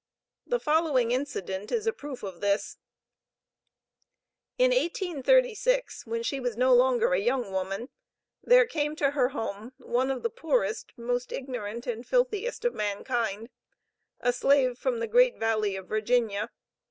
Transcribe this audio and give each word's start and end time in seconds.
The 0.47 0.59
following 0.59 1.11
incident 1.11 1.71
is 1.71 1.85
a 1.85 1.93
proof 1.93 2.23
of 2.23 2.41
this: 2.41 2.79
In 4.57 4.71
1836, 4.71 6.07
when 6.07 6.23
she 6.23 6.39
was 6.39 6.57
no 6.57 6.73
longer 6.73 7.13
a 7.13 7.19
young 7.19 7.51
woman, 7.51 7.89
there 8.43 8.65
came 8.65 8.95
to 8.95 9.11
her 9.11 9.29
home, 9.29 9.73
one 9.77 10.09
of 10.09 10.23
the 10.23 10.31
poorest, 10.31 10.91
most 10.97 11.31
ignorant, 11.31 11.85
and 11.85 12.03
filthiest 12.03 12.65
of 12.65 12.73
mankind 12.73 13.49
a 14.19 14.33
slave 14.33 14.79
from 14.79 14.97
the 14.97 15.07
great 15.07 15.37
valley 15.37 15.75
of 15.75 15.87
Virginia. 15.87 16.49